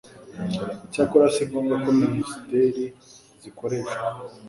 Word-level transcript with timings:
icyakora 0.85 1.25
si 1.33 1.41
ngombwa 1.47 1.75
ko 1.83 1.89
minisiteri 2.01 2.83
zikoreshwa 3.41 3.99